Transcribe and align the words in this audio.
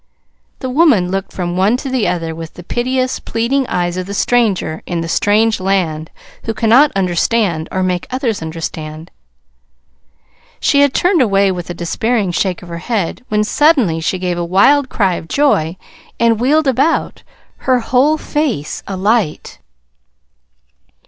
The 0.61 0.69
woman 0.71 1.11
looked 1.11 1.31
from 1.31 1.55
one 1.55 1.77
to 1.77 1.87
the 1.87 2.07
other 2.07 2.33
with 2.33 2.55
the 2.55 2.63
piteous, 2.63 3.19
pleading 3.19 3.67
eyes 3.67 3.97
of 3.97 4.07
the 4.07 4.15
stranger 4.15 4.81
in 4.87 5.01
the 5.01 5.07
strange 5.07 5.59
land 5.59 6.09
who 6.45 6.55
cannot 6.55 6.91
understand 6.95 7.69
or 7.71 7.83
make 7.83 8.07
others 8.09 8.41
understand. 8.41 9.11
She 10.59 10.81
had 10.81 10.95
turned 10.95 11.21
away 11.21 11.51
with 11.51 11.69
a 11.69 11.75
despairing 11.75 12.31
shake 12.31 12.63
of 12.63 12.69
her 12.69 12.79
head, 12.79 13.23
when 13.27 13.43
suddenly 13.43 13.99
she 14.01 14.17
gave 14.17 14.39
a 14.39 14.43
wild 14.43 14.89
cry 14.89 15.17
of 15.17 15.27
joy 15.27 15.77
and 16.19 16.39
wheeled 16.39 16.65
about, 16.65 17.21
her 17.67 17.79
whole 17.81 18.17
face 18.17 18.81
alight. 18.87 19.59